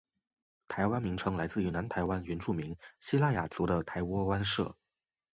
[0.67, 4.75] “台湾”名称来自于南台湾原住民西拉雅族的台窝湾社。